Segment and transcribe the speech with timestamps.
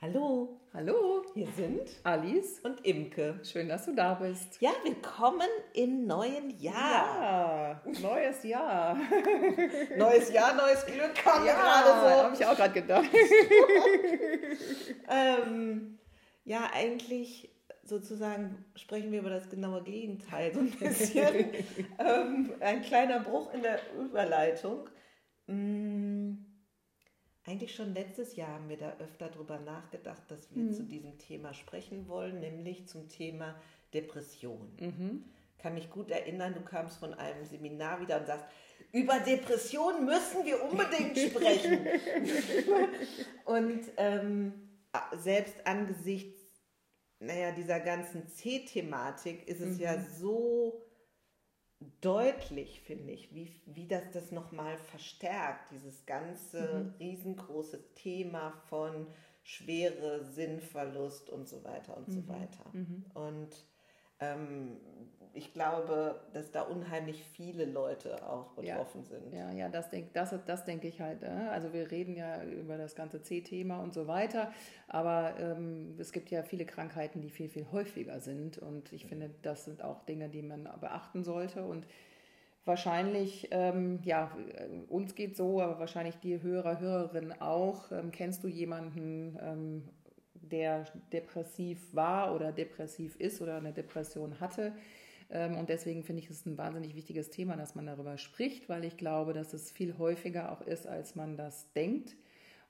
[0.00, 2.60] Hallo, Hallo, hier sind Alice.
[2.60, 3.40] und Imke.
[3.42, 4.60] Schön, dass du da bist.
[4.60, 7.82] Ja, willkommen im neuen Jahr.
[7.84, 8.96] Ja, neues Jahr.
[9.96, 13.10] Neues Jahr, neues Glück kam habe gerade ich auch gerade gedacht.
[13.10, 13.18] so.
[15.10, 15.98] Ähm,
[16.44, 17.50] ja, eigentlich
[17.82, 21.50] sozusagen sprechen wir über das genaue Gegenteil so ein bisschen.
[21.98, 24.88] ähm, ein kleiner Bruch in der Überleitung.
[25.48, 26.07] Mm,
[27.48, 31.54] Eigentlich schon letztes Jahr haben wir da öfter drüber nachgedacht, dass wir zu diesem Thema
[31.54, 33.54] sprechen wollen, nämlich zum Thema
[33.94, 34.70] Depression.
[35.56, 38.44] Kann mich gut erinnern, du kamst von einem Seminar wieder und sagst,
[38.92, 41.86] über Depression müssen wir unbedingt sprechen.
[43.46, 44.52] und ähm,
[45.16, 46.38] selbst angesichts
[47.20, 50.87] naja, dieser ganzen C-Thematik ist es ja so
[52.00, 59.06] deutlich, finde ich, wie, wie das das nochmal verstärkt, dieses ganze riesengroße Thema von
[59.42, 62.64] Schwere, Sinnverlust und so weiter und so weiter.
[63.14, 63.50] Und
[64.20, 64.76] ähm,
[65.34, 69.32] ich glaube, dass da unheimlich viele Leute auch betroffen sind.
[69.32, 71.22] Ja, ja, das denke das, das denk ich halt.
[71.22, 71.28] äh.
[71.50, 74.52] Also wir reden ja über das ganze C-Thema und so weiter,
[74.86, 79.30] aber ähm, es gibt ja viele Krankheiten, die viel, viel häufiger sind und ich finde,
[79.42, 81.86] das sind auch Dinge, die man beachten sollte und
[82.68, 84.30] wahrscheinlich, ähm, ja,
[84.88, 87.90] uns geht so, aber wahrscheinlich die Hörer, Hörerinnen auch.
[87.90, 89.88] Ähm, kennst du jemanden, ähm,
[90.34, 94.72] der depressiv war oder depressiv ist oder eine Depression hatte?
[95.30, 98.84] Ähm, Und deswegen finde ich es ein wahnsinnig wichtiges Thema, dass man darüber spricht, weil
[98.84, 102.16] ich glaube, dass es viel häufiger auch ist, als man das denkt.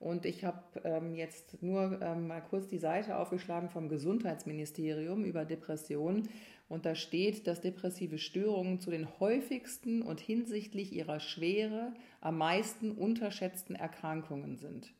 [0.00, 5.45] Und ich habe ähm, jetzt nur ähm, mal kurz die Seite aufgeschlagen vom Gesundheitsministerium über
[5.45, 6.28] Depressionen.
[6.69, 12.93] Und da steht, dass depressive Störungen zu den häufigsten und hinsichtlich ihrer Schwere am meisten
[12.93, 14.93] unterschätzten Erkrankungen sind.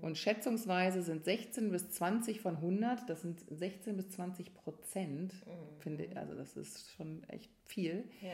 [0.00, 5.32] Und schätzungsweise sind 16 bis 20 von 100, das sind 16 bis 20 Prozent,
[5.78, 8.04] finde ich, also das ist schon echt viel.
[8.20, 8.30] Ja.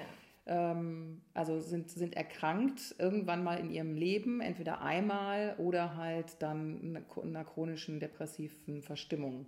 [0.47, 6.81] Ähm, also sind, sind erkrankt irgendwann mal in ihrem Leben, entweder einmal oder halt dann
[6.81, 9.47] in einer chronischen depressiven Verstimmung.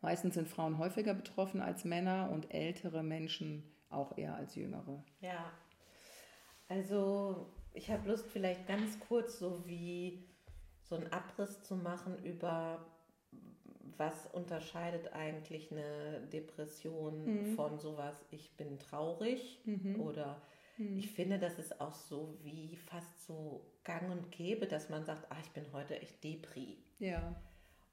[0.00, 5.04] Meistens sind Frauen häufiger betroffen als Männer und ältere Menschen auch eher als jüngere.
[5.20, 5.52] Ja,
[6.68, 10.27] also ich habe Lust, vielleicht ganz kurz so wie
[10.88, 12.84] so einen Abriss zu machen über
[13.96, 17.24] was unterscheidet eigentlich eine Depression
[17.56, 19.60] von sowas, ich bin traurig
[20.00, 20.40] oder
[20.96, 25.26] ich finde, das ist auch so wie fast so gang und gäbe, dass man sagt,
[25.30, 26.78] ah, ich bin heute echt Depri.
[26.98, 27.34] Ja,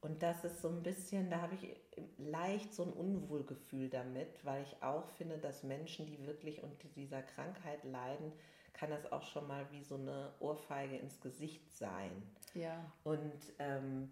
[0.01, 1.75] Und das ist so ein bisschen, da habe ich
[2.19, 7.23] leicht so ein Unwohlgefühl damit, weil ich auch finde, dass Menschen, die wirklich unter dieser
[7.23, 8.31] Krankheit leiden,
[8.75, 12.11] kann das auch schon mal wie so eine Ohrfeige ins Gesicht sein.
[12.53, 14.11] ja, Und ähm,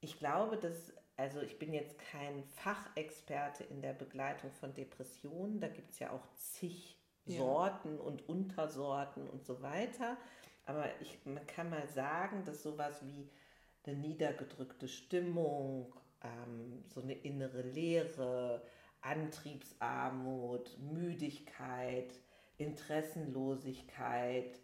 [0.00, 5.68] ich glaube, dass, also ich bin jetzt kein Fachexperte in der Begleitung von Depressionen, da
[5.68, 7.38] gibt es ja auch zig Ja.
[7.38, 10.16] Sorten und Untersorten und so weiter.
[10.66, 13.30] Aber ich, man kann mal sagen, dass sowas wie
[13.86, 18.62] eine niedergedrückte Stimmung, ähm, so eine innere Leere,
[19.02, 22.12] Antriebsarmut, Müdigkeit,
[22.60, 24.60] Interessenlosigkeit,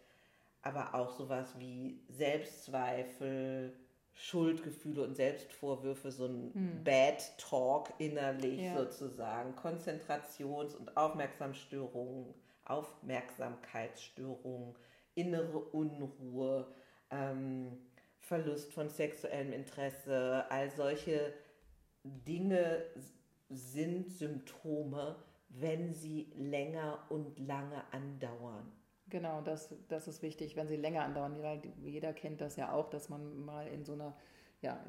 [0.61, 3.73] aber auch sowas wie Selbstzweifel,
[4.13, 8.75] Schuldgefühle und Selbstvorwürfe, so ein Bad Talk innerlich Ja.
[8.77, 12.33] sozusagen, Konzentrations- und Aufmerksamstörungen,
[12.65, 14.75] Aufmerksamkeitsstörungen,
[15.15, 16.67] innere Unruhe,
[17.11, 17.77] ähm,
[18.19, 21.33] Verlust von sexuellem Interesse, all solche
[22.03, 22.83] Dinge
[23.49, 25.15] sind Symptome,
[25.49, 28.71] wenn sie länger und lange andauern.
[29.09, 32.89] Genau, das, das ist wichtig, wenn sie länger andauern, weil jeder kennt das ja auch,
[32.89, 34.13] dass man mal in so einer,
[34.61, 34.83] ja,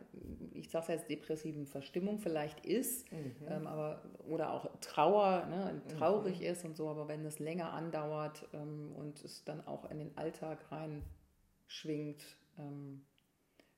[0.55, 3.07] ich sage jetzt depressiven Verstimmung vielleicht ist,
[3.47, 8.49] ähm, aber oder auch Trauer, ne, traurig ist und so, aber wenn es länger andauert
[8.53, 12.25] ähm, und es dann auch in den Alltag reinschwingt,
[12.59, 13.05] ähm,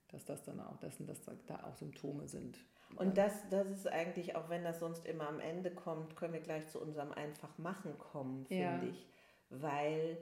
[0.08, 2.58] dass das dann auch, dass, dass da auch Symptome sind.
[2.96, 6.40] Und das, das ist eigentlich, auch wenn das sonst immer am Ende kommt, können wir
[6.40, 8.82] gleich zu unserem Einfach-Machen kommen, finde Ja.
[8.82, 9.06] ich.
[9.48, 10.19] Weil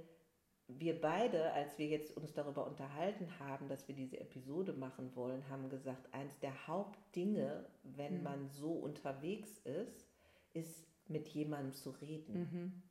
[0.69, 5.49] wir beide, als wir jetzt uns darüber unterhalten haben, dass wir diese Episode machen wollen,
[5.49, 10.07] haben gesagt, eins der Hauptdinge, wenn man so unterwegs ist,
[10.53, 12.83] ist mit jemandem zu reden.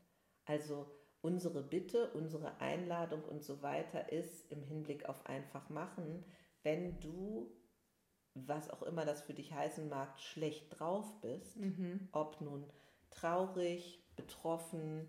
[0.46, 0.88] Also
[1.22, 6.24] unsere Bitte, unsere Einladung und so weiter ist im Hinblick auf einfach machen,
[6.64, 7.52] wenn du,
[8.46, 11.58] was auch immer das für dich heißen mag, schlecht drauf bist,
[12.12, 12.66] ob nun
[13.10, 15.08] traurig, betroffen,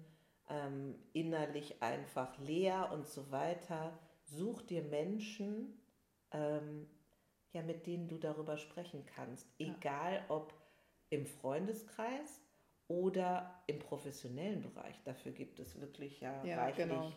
[0.48, 5.78] ähm, innerlich einfach leer und so weiter, such dir Menschen,
[6.30, 6.86] ähm,
[7.52, 9.46] ja, mit denen du darüber sprechen kannst.
[9.58, 10.24] Egal ja.
[10.28, 10.54] ob
[11.10, 12.40] im Freundeskreis
[12.88, 15.02] oder im professionellen Bereich.
[15.04, 16.88] Dafür gibt es wirklich ja, ja reichlich.
[16.88, 17.12] Genau.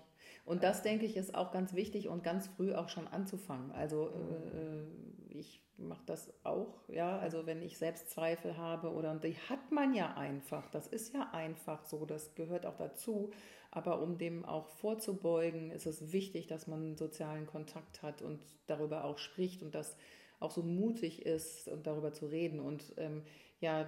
[0.45, 3.71] Und das, denke ich, ist auch ganz wichtig und ganz früh auch schon anzufangen.
[3.71, 4.85] Also äh,
[5.31, 10.13] ich mache das auch, ja, also wenn ich Selbstzweifel habe oder die hat man ja
[10.15, 13.31] einfach, das ist ja einfach so, das gehört auch dazu.
[13.71, 19.05] Aber um dem auch vorzubeugen, ist es wichtig, dass man sozialen Kontakt hat und darüber
[19.05, 19.95] auch spricht und das
[20.41, 22.59] auch so mutig ist und darüber zu reden.
[22.59, 23.23] Und ähm,
[23.61, 23.87] ja,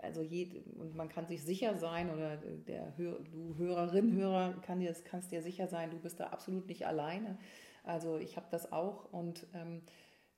[0.00, 4.80] also je, und man kann sich sicher sein oder der Hör, du Hörerin, Hörer kann
[4.80, 7.38] dir, kannst dir sicher sein, du bist da absolut nicht alleine.
[7.82, 9.82] Also ich habe das auch und ähm,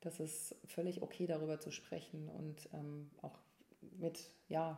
[0.01, 3.39] das ist völlig okay, darüber zu sprechen und ähm, auch
[3.97, 4.77] mit, ja,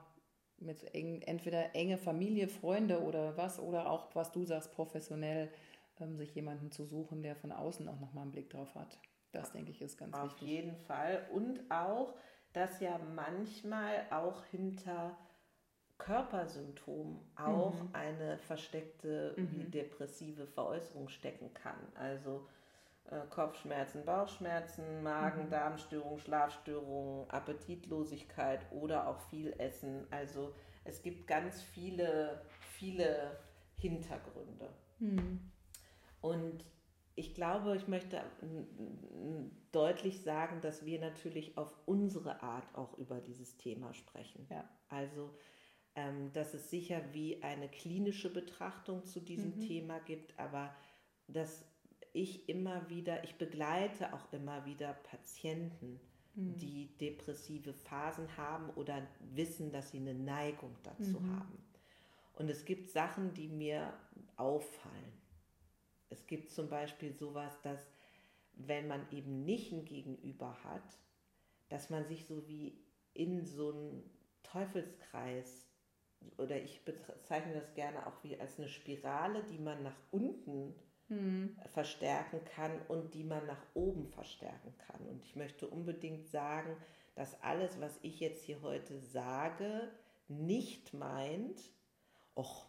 [0.57, 5.49] mit eng, entweder enge Familie, Freunde oder was, oder auch, was du sagst, professionell,
[5.99, 8.99] ähm, sich jemanden zu suchen, der von außen auch nochmal einen Blick drauf hat.
[9.31, 10.41] Das, denke ich, ist ganz Auf wichtig.
[10.41, 11.27] Auf jeden Fall.
[11.31, 12.15] Und auch,
[12.53, 15.15] dass ja manchmal auch hinter
[15.99, 17.89] Körpersymptomen auch mhm.
[17.93, 19.69] eine versteckte mhm.
[19.69, 21.77] depressive Veräußerung stecken kann.
[21.95, 22.47] Also
[23.29, 25.49] Kopfschmerzen, Bauchschmerzen, Magen, mhm.
[25.49, 30.05] Darmstörungen, Schlafstörungen, Appetitlosigkeit oder auch viel Essen.
[30.11, 30.53] Also
[30.83, 33.37] es gibt ganz viele, viele
[33.77, 34.69] Hintergründe.
[34.99, 35.39] Mhm.
[36.21, 36.65] Und
[37.15, 38.21] ich glaube, ich möchte
[39.71, 44.47] deutlich sagen, dass wir natürlich auf unsere Art auch über dieses Thema sprechen.
[44.49, 44.69] Ja.
[44.87, 45.33] Also,
[45.95, 49.61] ähm, dass es sicher wie eine klinische Betrachtung zu diesem mhm.
[49.61, 50.73] Thema gibt, aber
[51.27, 51.65] dass
[52.13, 55.99] ich immer wieder, ich begleite auch immer wieder Patienten,
[56.35, 56.57] mhm.
[56.57, 61.39] die depressive Phasen haben oder wissen, dass sie eine Neigung dazu mhm.
[61.39, 61.63] haben.
[62.33, 63.93] Und es gibt Sachen, die mir
[64.37, 65.13] auffallen.
[66.09, 67.91] Es gibt zum Beispiel sowas, dass
[68.53, 70.99] wenn man eben nicht ein Gegenüber hat,
[71.69, 72.77] dass man sich so wie
[73.13, 74.09] in so einen
[74.43, 75.67] Teufelskreis
[76.37, 80.75] oder ich bezeichne das gerne auch wie als eine Spirale, die man nach unten
[81.09, 81.55] hm.
[81.73, 85.05] verstärken kann und die man nach oben verstärken kann.
[85.07, 86.75] Und ich möchte unbedingt sagen,
[87.15, 89.91] dass alles, was ich jetzt hier heute sage,
[90.27, 91.59] nicht meint,
[92.35, 92.67] och,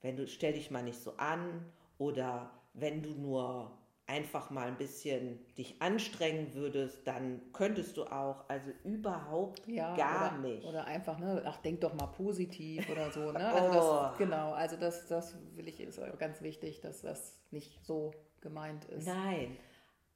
[0.00, 1.64] wenn du stell dich mal nicht so an
[1.98, 8.48] oder wenn du nur einfach mal ein bisschen dich anstrengen würdest, dann könntest du auch,
[8.48, 10.64] also überhaupt ja, gar oder, nicht.
[10.64, 13.52] Oder einfach, ne, ach, denk doch mal positiv oder so, ne?
[13.52, 14.18] Also das, oh.
[14.18, 19.06] genau, also das, das will ich, ist ganz wichtig, dass das nicht so gemeint ist.
[19.06, 19.56] Nein,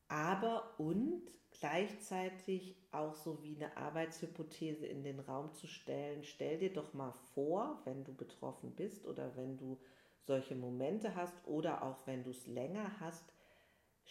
[0.08, 1.22] aber und
[1.58, 7.12] gleichzeitig auch so wie eine Arbeitshypothese in den Raum zu stellen, stell dir doch mal
[7.34, 9.78] vor, wenn du betroffen bist oder wenn du
[10.22, 13.32] solche Momente hast oder auch wenn du es länger hast,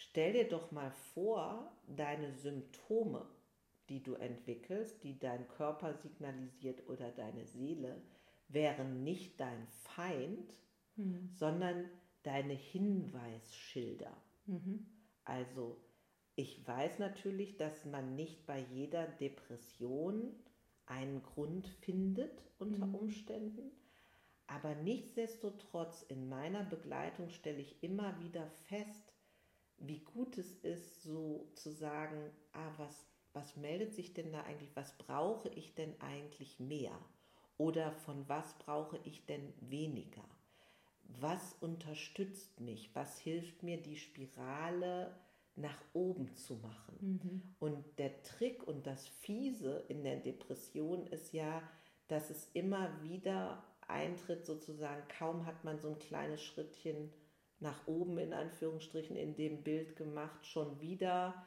[0.00, 3.26] stell dir doch mal vor, deine Symptome,
[3.88, 8.00] die du entwickelst, die dein Körper signalisiert oder deine Seele,
[8.48, 10.52] wären nicht dein Feind,
[10.96, 11.28] mhm.
[11.34, 11.84] sondern
[12.22, 14.16] deine Hinweisschilder.
[14.46, 14.86] Mhm.
[15.24, 15.76] Also
[16.34, 20.34] ich weiß natürlich, dass man nicht bei jeder Depression
[20.86, 22.94] einen Grund findet unter mhm.
[22.94, 23.70] Umständen,
[24.46, 29.09] aber nichtsdestotrotz in meiner Begleitung stelle ich immer wieder fest,
[29.80, 34.74] wie gut es ist, so zu sagen, ah, was, was meldet sich denn da eigentlich,
[34.74, 36.96] was brauche ich denn eigentlich mehr?
[37.56, 40.24] Oder von was brauche ich denn weniger?
[41.20, 42.94] Was unterstützt mich?
[42.94, 45.14] Was hilft mir, die Spirale
[45.56, 46.96] nach oben zu machen?
[47.00, 47.42] Mhm.
[47.58, 51.62] Und der Trick und das Fiese in der Depression ist ja,
[52.08, 57.10] dass es immer wieder eintritt, sozusagen, kaum hat man so ein kleines Schrittchen
[57.60, 61.46] nach oben in Anführungsstrichen in dem Bild gemacht, schon wieder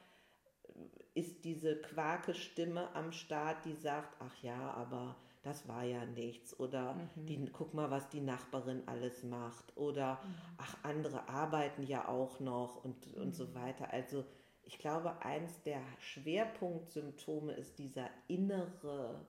[1.13, 6.93] ist diese Quake-Stimme am Start, die sagt, ach ja, aber das war ja nichts oder
[6.93, 7.25] mhm.
[7.25, 10.35] die, guck mal, was die Nachbarin alles macht oder mhm.
[10.57, 13.55] ach, andere arbeiten ja auch noch und, und so mhm.
[13.55, 13.91] weiter.
[13.91, 14.23] Also
[14.63, 19.19] ich glaube, eins der Schwerpunktsymptome ist dieser innere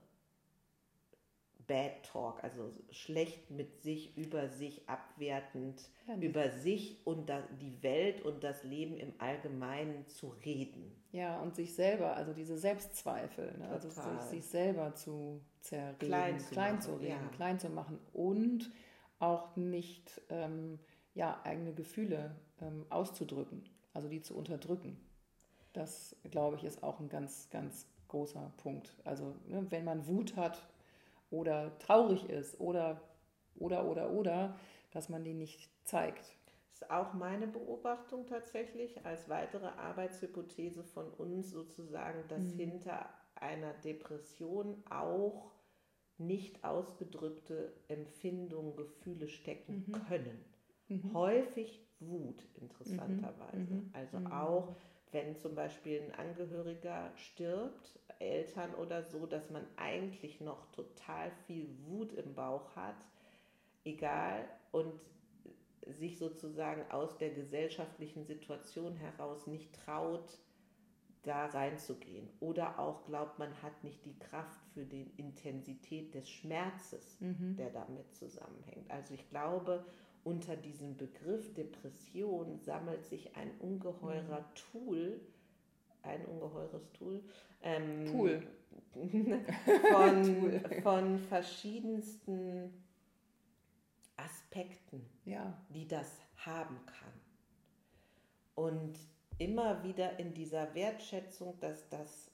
[1.66, 7.30] Bad Talk, also schlecht mit sich, über sich, abwertend, ja, über sich und
[7.60, 10.92] die Welt und das Leben im Allgemeinen zu reden.
[11.12, 13.68] Ja, und sich selber, also diese Selbstzweifel, ne?
[13.68, 17.36] also sich, sich, selber zu zerreden, klein zu, klein machen, zu reden, ja.
[17.36, 18.70] klein zu machen und
[19.20, 20.78] auch nicht ähm,
[21.14, 24.98] ja, eigene Gefühle ähm, auszudrücken, also die zu unterdrücken.
[25.72, 28.94] Das, glaube ich, ist auch ein ganz, ganz großer Punkt.
[29.04, 30.68] Also ne, wenn man Wut hat,
[31.34, 33.00] oder traurig ist oder,
[33.56, 34.58] oder, oder, oder,
[34.92, 36.36] dass man die nicht zeigt.
[36.70, 42.58] Das ist auch meine Beobachtung tatsächlich als weitere Arbeitshypothese von uns sozusagen, dass mhm.
[42.58, 45.50] hinter einer Depression auch
[46.18, 49.92] nicht ausgedrückte Empfindungen, Gefühle stecken mhm.
[50.08, 50.44] können.
[50.88, 51.12] Mhm.
[51.12, 53.74] Häufig Wut, interessanterweise.
[53.74, 53.76] Mhm.
[53.76, 53.90] mhm.
[53.92, 54.32] Also mhm.
[54.32, 54.76] auch
[55.14, 61.68] wenn zum Beispiel ein Angehöriger stirbt, Eltern oder so, dass man eigentlich noch total viel
[61.86, 62.96] Wut im Bauch hat,
[63.84, 64.92] egal, und
[65.86, 70.38] sich sozusagen aus der gesellschaftlichen Situation heraus nicht traut,
[71.22, 72.28] da reinzugehen.
[72.40, 77.56] Oder auch glaubt, man hat nicht die Kraft für die Intensität des Schmerzes, mhm.
[77.56, 78.90] der damit zusammenhängt.
[78.90, 79.84] Also ich glaube,
[80.24, 84.54] unter diesem Begriff Depression sammelt sich ein ungeheurer mhm.
[84.72, 85.20] Tool,
[86.02, 87.22] ein ungeheures Tool,
[87.62, 88.42] ähm, Tool.
[89.90, 90.80] von, Tool.
[90.82, 92.82] von verschiedensten
[94.16, 95.56] Aspekten, ja.
[95.68, 97.12] die das haben kann.
[98.54, 98.98] Und
[99.38, 102.30] immer wieder in dieser Wertschätzung, dass das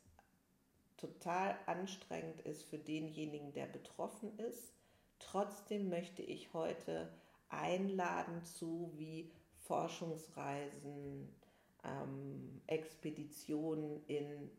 [0.97, 4.75] total anstrengend ist für denjenigen, der betroffen ist.
[5.19, 7.11] Trotzdem möchte ich heute
[7.51, 11.29] einladen zu wie Forschungsreisen,
[11.85, 14.51] ähm, Expeditionen in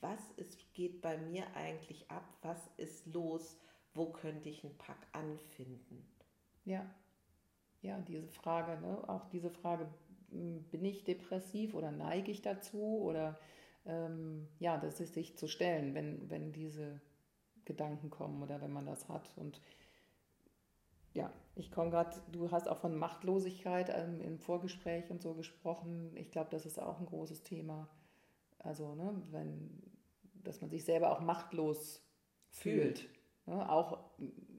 [0.00, 3.58] was ist, geht bei mir eigentlich ab, was ist los,
[3.94, 6.06] wo könnte ich einen Pack anfinden.
[6.66, 6.84] Ja,
[7.80, 9.08] ja, diese Frage, ne?
[9.08, 9.88] auch diese Frage,
[10.30, 13.38] bin ich depressiv oder neige ich dazu oder
[13.86, 17.00] ähm, ja, das ist sich zu stellen, wenn, wenn diese
[17.64, 19.30] Gedanken kommen oder wenn man das hat.
[19.36, 19.60] Und
[21.14, 26.10] ja, ich komme gerade, du hast auch von Machtlosigkeit ähm, im Vorgespräch und so gesprochen.
[26.16, 27.88] Ich glaube, das ist auch ein großes Thema.
[28.58, 29.80] Also, ne, wenn,
[30.42, 32.02] dass man sich selber auch machtlos
[32.50, 32.98] fühlt.
[32.98, 33.10] fühlt.
[33.46, 33.98] Ne, auch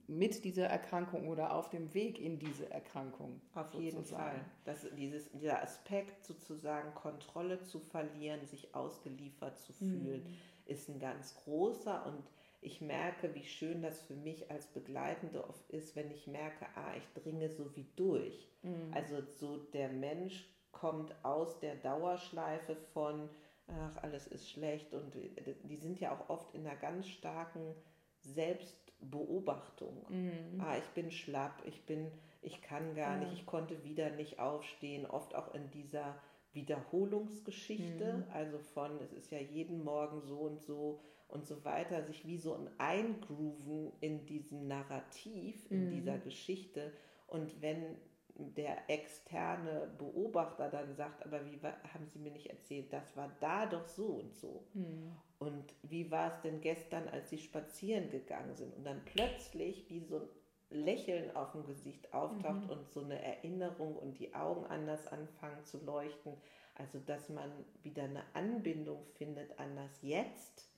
[0.08, 3.42] mit dieser Erkrankung oder auf dem Weg in diese Erkrankung.
[3.54, 3.84] Auf sozusagen.
[3.84, 4.46] jeden Fall.
[4.64, 10.36] Das, dieses, dieser Aspekt sozusagen Kontrolle zu verlieren, sich ausgeliefert zu fühlen, mhm.
[10.66, 12.24] ist ein ganz großer und
[12.66, 16.94] ich merke, wie schön das für mich als Begleitende oft ist, wenn ich merke, ah,
[16.98, 18.50] ich dringe so wie durch.
[18.64, 18.92] Mhm.
[18.92, 23.30] Also so der Mensch kommt aus der Dauerschleife von,
[23.68, 25.16] ach, alles ist schlecht und
[25.64, 27.76] die sind ja auch oft in einer ganz starken
[28.22, 30.06] Selbstbeobachtung.
[30.10, 30.60] Mhm.
[30.60, 33.24] Ah, ich bin schlapp, ich bin, ich kann gar mhm.
[33.24, 36.16] nicht, ich konnte wieder nicht aufstehen, oft auch in dieser
[36.56, 38.24] Wiederholungsgeschichte, mhm.
[38.34, 42.38] also von, es ist ja jeden Morgen so und so und so weiter, sich wie
[42.38, 45.92] so ein Eingrooven in diesem Narrativ, in mhm.
[45.92, 46.92] dieser Geschichte.
[47.28, 47.98] Und wenn
[48.38, 53.66] der externe Beobachter dann sagt, aber wie haben Sie mir nicht erzählt, das war da
[53.66, 54.64] doch so und so.
[54.74, 55.12] Mhm.
[55.40, 58.76] Und wie war es denn gestern, als Sie spazieren gegangen sind?
[58.76, 60.28] Und dann plötzlich wie so ein
[60.70, 62.70] Lächeln auf dem Gesicht auftaucht mhm.
[62.70, 66.34] und so eine Erinnerung und die Augen anders anfangen zu leuchten.
[66.76, 67.52] Also dass man
[67.84, 70.70] wieder eine Anbindung findet an das Jetzt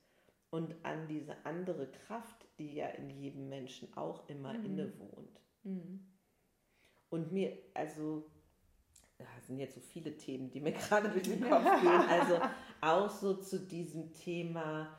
[0.49, 4.65] und an diese andere Kraft, die ja in jedem Menschen auch immer mhm.
[4.65, 5.41] innewohnt.
[5.63, 6.05] Mhm.
[7.09, 8.29] Und mir, also,
[9.17, 12.01] das sind jetzt so viele Themen, die mir gerade durch den Kopf gehen.
[12.09, 12.39] Also
[12.81, 14.97] auch so zu diesem Thema,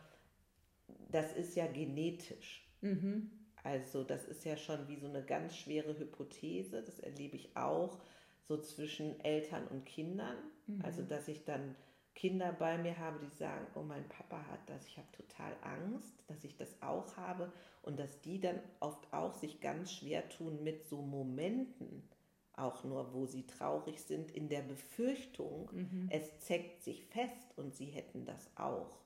[1.10, 2.66] das ist ja genetisch.
[2.80, 3.30] Mhm.
[3.68, 7.98] Also das ist ja schon wie so eine ganz schwere Hypothese, das erlebe ich auch
[8.40, 10.36] so zwischen Eltern und Kindern.
[10.66, 10.80] Mhm.
[10.82, 11.74] Also dass ich dann
[12.14, 16.14] Kinder bei mir habe, die sagen, oh, mein Papa hat das, ich habe total Angst,
[16.28, 20.64] dass ich das auch habe und dass die dann oft auch sich ganz schwer tun
[20.64, 22.08] mit so Momenten,
[22.54, 26.08] auch nur, wo sie traurig sind, in der Befürchtung, mhm.
[26.10, 28.98] es zeckt sich fest und sie hätten das auch.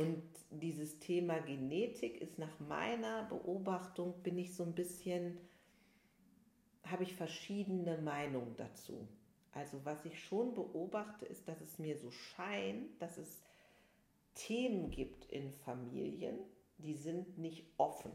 [0.00, 5.36] Und dieses Thema Genetik ist nach meiner Beobachtung, bin ich so ein bisschen,
[6.86, 9.06] habe ich verschiedene Meinungen dazu.
[9.52, 13.42] Also was ich schon beobachte, ist, dass es mir so scheint, dass es
[14.34, 16.38] Themen gibt in Familien,
[16.78, 18.12] die sind nicht offen,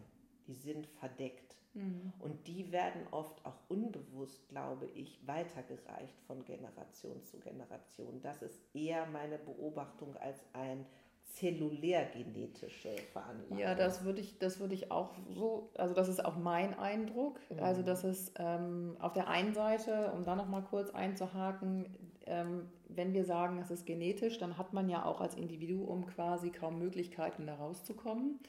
[0.48, 1.56] die sind verdeckt.
[1.76, 2.14] Mhm.
[2.18, 8.22] Und die werden oft auch unbewusst, glaube ich, weitergereicht von Generation zu Generation.
[8.24, 10.88] Das ist eher meine Beobachtung als ein
[11.34, 13.58] zellulärgenetische Veranlagung.
[13.58, 17.40] Ja, das würde ich, das würde ich auch so, also das ist auch mein Eindruck.
[17.50, 17.60] Mhm.
[17.60, 23.14] Also dass es ähm, auf der einen Seite, um da nochmal kurz einzuhaken, ähm, wenn
[23.14, 27.46] wir sagen, es ist genetisch, dann hat man ja auch als Individuum quasi kaum Möglichkeiten,
[27.46, 28.40] da rauszukommen.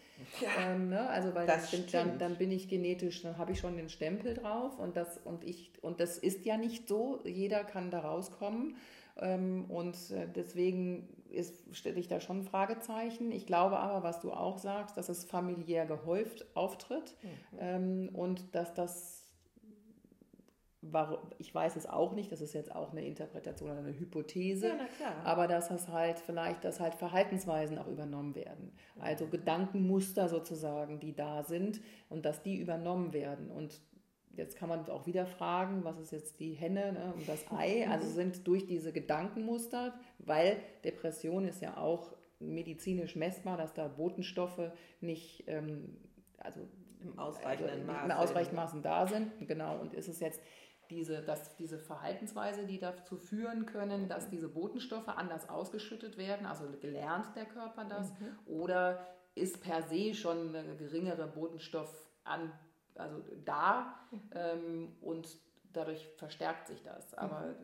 [0.40, 1.08] Ja, ähm, ne?
[1.08, 4.34] Also weil das bin, dann, dann bin ich genetisch, dann habe ich schon den Stempel
[4.34, 7.20] drauf und das und ich und das ist ja nicht so.
[7.24, 8.76] Jeder kann da rauskommen.
[9.18, 11.08] Ähm, und äh, deswegen
[11.72, 13.32] stelle ich da schon Fragezeichen.
[13.32, 17.58] Ich glaube aber, was du auch sagst, dass es familiär gehäuft auftritt mhm.
[17.58, 19.26] Ähm, und dass das
[21.38, 24.68] ich weiß es auch nicht, das ist jetzt auch eine Interpretation oder eine Hypothese,
[25.00, 28.72] Ja, aber dass das halt vielleicht, dass halt Verhaltensweisen auch übernommen werden.
[28.98, 33.50] Also Gedankenmuster sozusagen, die da sind und dass die übernommen werden.
[33.50, 33.80] Und
[34.36, 37.88] jetzt kann man auch wieder fragen, was ist jetzt die Henne ne, und das Ei?
[37.88, 44.70] Also sind durch diese Gedankenmuster, weil Depression ist ja auch medizinisch messbar, dass da Botenstoffe
[45.00, 45.96] nicht, ähm,
[46.38, 46.60] also
[47.00, 48.04] Im ausreichenden also Maße.
[48.04, 49.32] in ausreichend Maßen da sind.
[49.46, 49.78] Genau.
[49.78, 50.40] Und ist es jetzt
[50.90, 56.64] diese, dass diese Verhaltensweise, die dazu führen können, dass diese Botenstoffe anders ausgeschüttet werden, also
[56.80, 58.12] gelernt der Körper das,
[58.46, 62.52] oder ist per se schon eine geringere Botenstoff an,
[62.98, 63.94] also da
[64.32, 65.28] ähm, und
[65.72, 67.14] dadurch verstärkt sich das.
[67.14, 67.54] Aber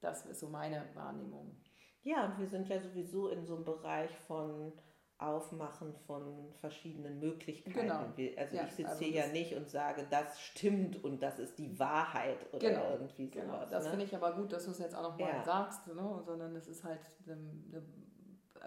[0.00, 1.56] das ist so meine Wahrnehmung.
[2.02, 4.72] Ja, und wir sind ja sowieso in so einem Bereich von
[5.18, 7.78] Aufmachen von verschiedenen Möglichkeiten.
[7.78, 8.06] Genau.
[8.38, 11.58] Also Ja, ich sitze also hier ja nicht und sage, das stimmt und das ist
[11.58, 13.44] die Wahrheit oder Genau, irgendwie sowas.
[13.44, 13.90] Genau, das ne?
[13.90, 15.44] finde ich aber gut, dass du es jetzt auch nochmal Ja.
[15.44, 16.22] sagst, ne?
[16.24, 17.82] sondern es ist halt eine, eine,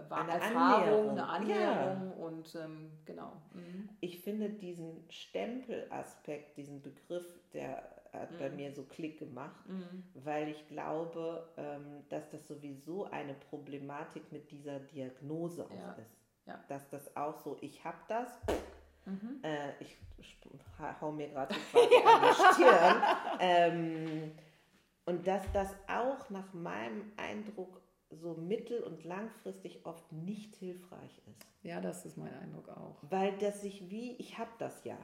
[0.09, 3.33] Eine Erfahrung, eine Annäherung, Annäherung und ähm, genau.
[3.53, 3.89] Mhm.
[4.01, 8.55] Ich finde diesen Stempelaspekt, diesen Begriff, der hat bei Mhm.
[8.55, 10.03] mir so Klick gemacht, Mhm.
[10.23, 15.91] weil ich glaube, ähm, dass das sowieso eine Problematik mit dieser Diagnose auch Ja.
[15.93, 16.17] ist.
[16.45, 16.59] Ja.
[16.67, 18.29] Dass das auch so, ich habe das,
[19.05, 19.39] Mhm.
[19.43, 19.97] äh, ich
[21.01, 23.03] hau mir gerade die Stirn.
[23.39, 24.31] Ähm,
[25.05, 27.81] und dass das auch nach meinem Eindruck
[28.13, 31.45] so mittel- und langfristig oft nicht hilfreich ist.
[31.63, 32.97] Ja, das ist mein Eindruck auch.
[33.09, 34.97] Weil das sich wie, ich habe das ja.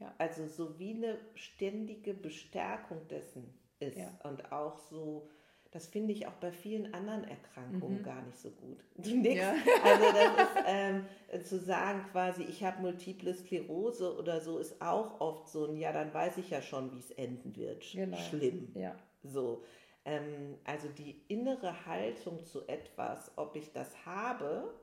[0.00, 0.14] Ja.
[0.18, 3.96] Also so wie eine ständige Bestärkung dessen ist.
[3.98, 4.10] Ja.
[4.24, 5.28] Und auch so,
[5.70, 8.04] das finde ich auch bei vielen anderen Erkrankungen Mhm.
[8.04, 8.78] gar nicht so gut.
[8.96, 9.54] Ja.
[9.84, 11.06] Also das ist ähm,
[11.44, 15.92] zu sagen quasi, ich habe multiple Sklerose oder so, ist auch oft so ein, ja,
[15.92, 17.84] dann weiß ich ja schon, wie es enden wird.
[17.92, 18.16] Genau.
[18.16, 18.72] Schlimm.
[18.74, 18.94] Ja.
[19.22, 19.64] So,
[20.04, 24.74] ähm, also die innere Haltung zu etwas, ob ich das habe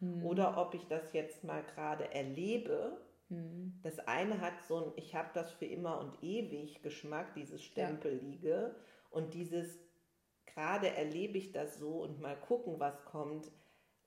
[0.00, 0.26] Mhm.
[0.26, 3.00] oder ob ich das jetzt mal gerade erlebe.
[3.28, 3.78] Mhm.
[3.82, 8.74] Das eine hat so ein, ich habe das für immer und ewig Geschmack, dieses Stempelliege.
[9.10, 9.78] Und dieses,
[10.46, 13.50] gerade erlebe ich das so und mal gucken, was kommt,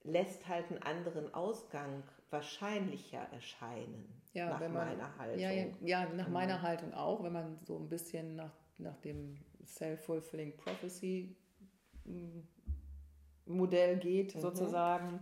[0.03, 4.21] lässt halt einen anderen Ausgang wahrscheinlicher erscheinen.
[4.33, 5.39] Ja, nach man- meiner Haltung.
[5.39, 6.33] Ja, ja, ja, nach Mhm.
[6.33, 11.35] meiner Haltung auch, wenn man so ein bisschen nach, nach dem Self-Fulfilling Prophecy
[12.05, 12.39] mm,
[13.45, 14.39] Modell geht, Mhm.
[14.41, 15.19] sozusagen.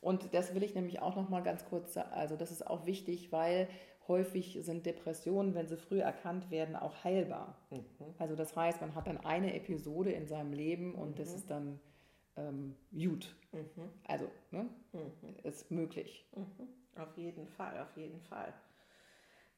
[0.00, 2.12] Und das will ich nämlich auch noch mal ganz kurz sagen.
[2.12, 3.68] Also das ist auch wichtig, weil
[4.08, 7.56] häufig sind Depressionen, wenn sie früh erkannt werden, auch heilbar.
[7.70, 7.84] Mhm.
[8.18, 11.78] Also das heißt, man hat dann eine Episode in seinem Leben und das ist dann
[12.36, 13.34] ähm, gut.
[13.52, 13.90] Mhm.
[14.08, 15.36] Also ne, Mhm.
[15.44, 16.26] ist möglich.
[16.34, 17.00] Mhm.
[17.00, 18.52] Auf jeden Fall, auf jeden Fall.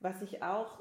[0.01, 0.81] Was ich auch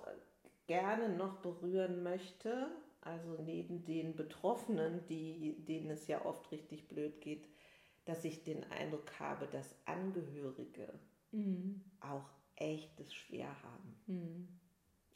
[0.67, 2.67] gerne noch berühren möchte,
[3.05, 7.47] also neben den Betroffenen, die, denen es ja oft richtig blöd geht,
[8.05, 10.99] dass ich den Eindruck habe, dass Angehörige
[11.31, 11.81] Mhm.
[11.99, 13.95] auch echt es schwer haben.
[14.07, 14.47] Mhm.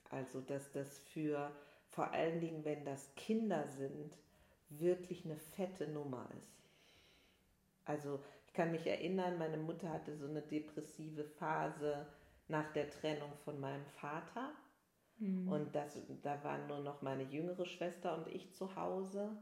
[0.09, 1.51] Also dass das für,
[1.89, 4.17] vor allen Dingen, wenn das Kinder sind,
[4.69, 6.57] wirklich eine fette Nummer ist.
[7.85, 12.05] Also ich kann mich erinnern, meine Mutter hatte so eine depressive Phase
[12.47, 14.51] nach der Trennung von meinem Vater.
[15.19, 15.47] Mhm.
[15.47, 19.37] Und das, da waren nur noch meine jüngere Schwester und ich zu Hause.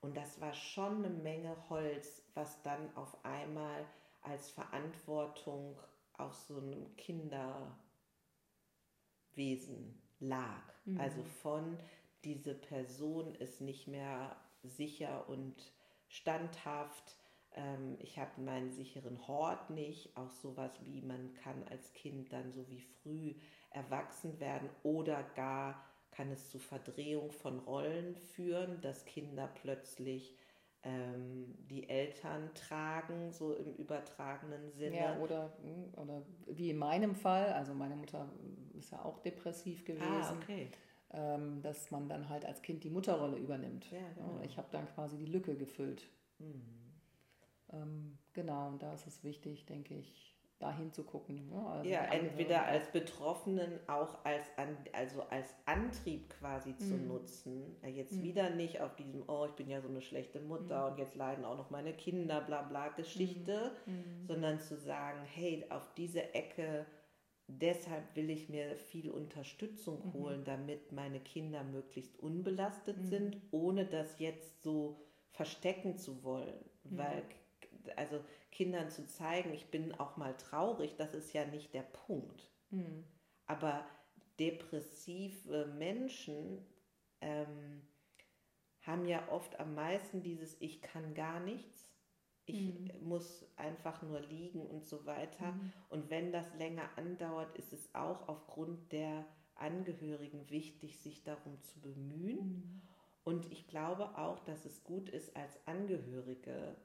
[0.00, 3.84] Und das war schon eine Menge Holz, was dann auf einmal
[4.22, 5.78] als Verantwortung
[6.14, 7.76] auf so einem Kinderwesen
[10.20, 10.62] lag.
[10.84, 11.00] Mhm.
[11.00, 11.78] Also von
[12.24, 15.54] diese Person ist nicht mehr sicher und
[16.08, 17.16] standhaft.
[17.54, 20.16] Ähm, ich habe meinen sicheren Hort nicht.
[20.16, 23.34] Auch sowas wie man kann als Kind dann so wie früh
[23.70, 30.36] erwachsen werden oder gar kann es zu Verdrehung von Rollen führen, dass Kinder plötzlich
[30.82, 34.96] ähm, die Eltern tragen, so im übertragenen Sinne.
[34.96, 38.28] Ja, oder, mm, oder wie in meinem Fall, also meine Mutter
[38.76, 40.70] ist ja auch depressiv gewesen, ah, okay.
[41.12, 43.90] ähm, dass man dann halt als Kind die Mutterrolle übernimmt.
[43.90, 44.40] Ja, genau.
[44.42, 46.08] Ich habe dann quasi die Lücke gefüllt.
[46.38, 46.62] Mhm.
[47.72, 50.27] Ähm, genau, und da ist es wichtig, denke ich,
[50.58, 51.48] da hinzugucken.
[51.48, 51.66] Ne?
[51.66, 57.06] Also Ja, entweder als Betroffenen auch als, an, also als Antrieb quasi zu Mhm.
[57.08, 57.76] nutzen.
[57.86, 58.22] Jetzt Mhm.
[58.22, 61.44] wieder nicht auf diesem, oh, ich bin ja so eine schlechte Mutter und jetzt leiden
[61.44, 64.26] auch noch meine Kinder, bla bla Geschichte, Mhm.
[64.26, 66.86] sondern zu sagen, hey, auf diese Ecke,
[67.46, 70.12] deshalb will ich mir viel Unterstützung Mhm.
[70.12, 73.06] holen, damit meine Kinder möglichst unbelastet Mhm.
[73.06, 76.64] sind, ohne das jetzt so verstecken zu wollen.
[76.84, 76.98] Mhm.
[76.98, 77.22] Weil,
[77.96, 82.50] also Kindern zu zeigen, ich bin auch mal traurig, das ist ja nicht der Punkt.
[82.70, 83.04] Mhm.
[83.46, 83.84] Aber
[84.38, 86.64] depressive Menschen
[87.20, 87.82] ähm,
[88.82, 91.92] haben ja oft am meisten dieses Ich kann gar nichts.
[92.46, 92.90] Ich Mhm.
[93.02, 95.52] muss einfach nur liegen und so weiter.
[95.52, 95.72] Mhm.
[95.90, 101.80] Und wenn das länger andauert, ist es auch aufgrund der Angehörigen wichtig, sich darum zu
[101.80, 102.38] bemühen.
[102.38, 102.82] Mhm.
[103.24, 106.76] Und ich glaube auch, dass es gut ist, als Angehörige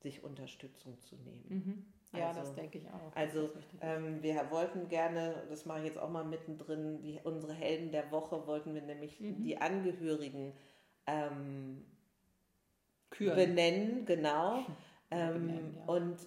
[0.00, 1.44] sich Unterstützung zu nehmen.
[1.48, 2.18] Mhm.
[2.18, 3.14] Ja, Also- das denke ich auch.
[3.14, 3.50] also.
[3.80, 8.10] Ähm, wir wollten gerne, das mache ich jetzt auch mal mittendrin, die, unsere Helden der
[8.10, 9.42] Woche wollten wir nämlich Mhm.
[9.42, 10.52] die Angehörigen
[11.06, 11.84] ähm,
[13.10, 13.36] Küren.
[13.36, 14.64] benennen, genau.
[15.12, 15.84] Ähm, Benennen, ja.
[15.86, 16.18] Und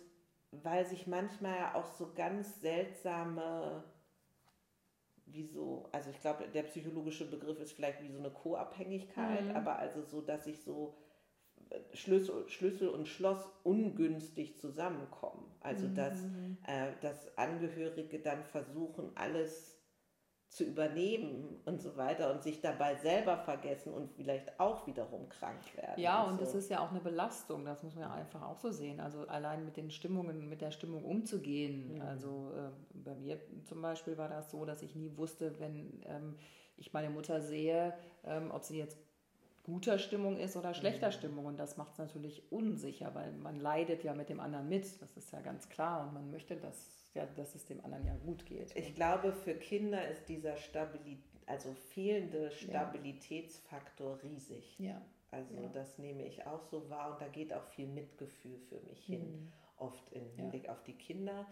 [0.51, 3.81] weil sich manchmal ja auch so ganz seltsame,
[5.25, 9.55] wie so, also ich glaube, der psychologische Begriff ist vielleicht wie so eine Co-Abhängigkeit, Mhm.
[9.55, 10.97] aber also so, dass sich so
[11.93, 15.45] Schlüssel, Schlüssel und Schloss ungünstig zusammenkommen.
[15.61, 16.57] Also dass, Mhm.
[16.67, 19.73] äh, dass Angehörige dann versuchen, alles
[20.53, 25.75] zu übernehmen und so weiter und sich dabei selber vergessen und vielleicht auch wiederum krank
[25.75, 25.99] werden.
[25.99, 26.41] Ja, und so.
[26.45, 28.99] das ist ja auch eine Belastung, das muss man ja einfach auch so sehen.
[28.99, 31.95] Also allein mit den Stimmungen, mit der Stimmung umzugehen.
[31.95, 32.01] Mhm.
[32.01, 36.35] Also äh, bei mir zum Beispiel war das so, dass ich nie wusste, wenn ähm,
[36.77, 38.97] ich meine Mutter sehe, ähm, ob sie jetzt
[39.63, 41.11] guter Stimmung ist oder schlechter Mhm.
[41.13, 41.45] Stimmung.
[41.45, 45.01] Und das macht es natürlich unsicher, weil man leidet ja mit dem anderen mit.
[45.01, 46.05] Das ist ja ganz klar.
[46.07, 48.75] Und man möchte, dass, ja, dass es dem anderen ja gut geht.
[48.75, 54.77] Ich glaube, für Kinder ist dieser Stabilit also fehlende Stabilitätsfaktor riesig.
[54.79, 55.01] ja.
[55.31, 55.67] Also Ja.
[55.69, 59.21] das nehme ich auch so wahr und da geht auch viel Mitgefühl für mich hin,
[59.41, 59.51] Mhm.
[59.77, 60.35] oft im Ja.
[60.37, 61.47] Hinblick auf die Kinder.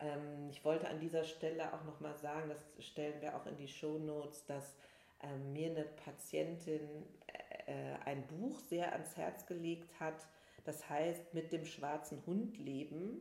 [0.00, 3.68] Ähm, ich wollte an dieser Stelle auch nochmal sagen, das stellen wir auch in die
[3.68, 4.76] Show Notes, dass
[5.20, 6.80] ähm, mir eine Patientin
[8.04, 10.26] ein Buch sehr ans Herz gelegt hat.
[10.64, 13.20] Das heißt Mit dem schwarzen Hund leben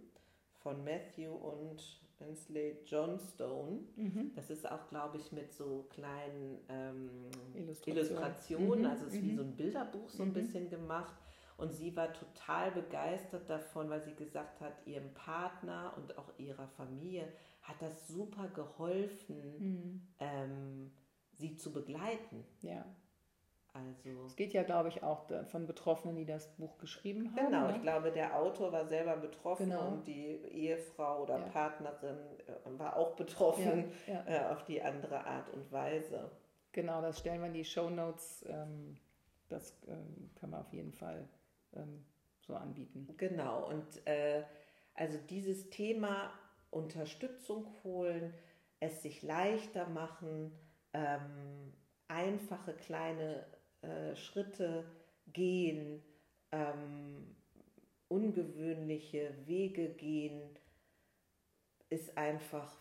[0.59, 1.81] von Matthew und
[2.19, 3.79] Hensley Johnstone.
[3.95, 4.31] Mhm.
[4.35, 7.09] Das ist auch, glaube ich, mit so kleinen ähm,
[7.53, 7.95] Illustration.
[7.97, 9.37] Illustrationen, Mhm, also es ist wie mhm.
[9.37, 10.33] so ein Bilderbuch so ein Mhm.
[10.33, 11.15] bisschen gemacht.
[11.57, 16.67] Und sie war total begeistert davon, weil sie gesagt hat, ihrem Partner und auch ihrer
[16.67, 17.27] Familie
[17.63, 20.01] hat das super geholfen, Mhm.
[20.19, 20.91] ähm,
[21.37, 22.43] sie zu begleiten.
[22.61, 22.85] Ja.
[23.77, 27.45] Also Es geht ja, glaube ich, auch von Betroffenen, die das Buch geschrieben haben.
[27.47, 27.75] genau, ne?
[27.75, 29.87] ich glaube, der Autor war selber betroffen Genau.
[29.89, 31.45] und die Ehefrau oder Ja.
[31.47, 34.49] Partnerin äh, war auch betroffen Ja, ja.
[34.49, 36.31] äh, auf die andere Art und Weise.
[36.71, 38.45] Genau, das stellen wir in die Show Notes.
[38.47, 38.97] Ähm,
[39.49, 41.27] das ähm, können wir auf jeden Fall
[41.75, 42.03] ähm,
[42.45, 43.07] so anbieten.
[43.17, 44.43] Genau, und äh,
[44.93, 46.31] also dieses Thema
[46.71, 48.33] Unterstützung holen,
[48.79, 50.51] es sich leichter machen,
[50.93, 51.73] ähm,
[52.07, 53.45] einfache kleine
[53.87, 54.85] äh, Schritte
[55.33, 56.01] gehen,
[56.51, 57.35] ähm,
[58.09, 60.41] ungewöhnliche Wege gehen,
[61.89, 62.73] ist einfach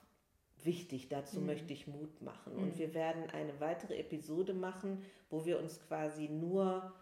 [0.63, 1.09] wichtig.
[1.09, 1.47] Dazu Mhm.
[1.47, 2.55] möchte ich Mut machen.
[2.57, 2.79] Und Mhm.
[2.79, 6.93] wir werden eine weitere Episode machen, wo wir uns quasi nur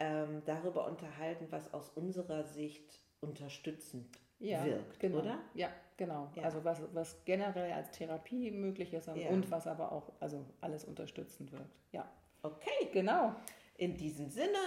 [0.00, 5.18] ähm, darüber unterhalten, was aus unserer Sicht unterstützend Ja, wirkt, genau.
[5.20, 5.38] oder?
[5.54, 6.30] Ja, genau.
[6.34, 6.42] Ja.
[6.42, 9.30] Also was, was generell als Therapie möglich ist Ja.
[9.30, 11.70] und was aber auch also alles unterstützend wirkt.
[11.92, 12.10] Ja,
[12.44, 13.34] Okay, genau.
[13.76, 14.58] in diesem Sinne,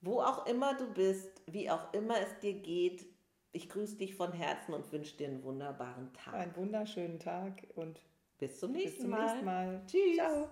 [0.00, 3.06] wo auch immer du bist, wie auch immer es dir geht,
[3.52, 6.34] ich grüße dich von Herzen und wünsche dir einen wunderbaren Tag.
[6.34, 8.00] Einen wunderschönen Tag und
[8.38, 9.24] Bis zum bis nächsten zum Mal.
[9.26, 9.82] nächsten Mal.
[9.86, 10.16] Tschüss.
[10.16, 10.48] Ciao.